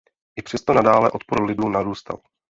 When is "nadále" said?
0.73-1.11